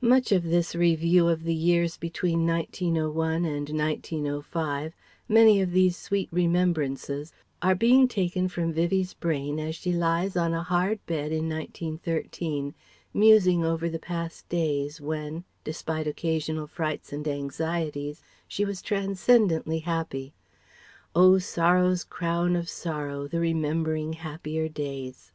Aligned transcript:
[Much 0.00 0.32
of 0.32 0.42
this 0.44 0.74
review 0.74 1.28
of 1.28 1.44
the 1.44 1.52
years 1.52 1.98
between 1.98 2.46
1901 2.46 3.44
and 3.44 3.68
1905, 3.68 4.94
many 5.28 5.60
of 5.60 5.70
these 5.72 5.98
sweet 5.98 6.30
remembrances 6.32 7.30
are 7.60 7.74
being 7.74 8.08
taken 8.08 8.48
from 8.48 8.72
Vivie's 8.72 9.12
brain 9.12 9.58
as 9.60 9.76
she 9.76 9.92
lies 9.92 10.34
on 10.34 10.54
a 10.54 10.62
hard 10.62 10.98
bed 11.04 11.30
in 11.30 11.46
1913, 11.50 12.72
musing 13.12 13.66
over 13.66 13.90
the 13.90 13.98
past 13.98 14.48
days 14.48 14.98
when, 14.98 15.44
despite 15.62 16.06
occasional 16.06 16.66
frights 16.66 17.12
and 17.12 17.28
anxieties, 17.28 18.22
she 18.48 18.64
was 18.64 18.80
transcendently 18.80 19.80
happy. 19.80 20.32
Oh 21.14 21.36
"Sorrow's 21.36 22.02
Crown 22.02 22.56
of 22.56 22.66
Sorrow, 22.70 23.28
the 23.28 23.40
remembering 23.40 24.14
happier 24.14 24.70
days!" 24.70 25.32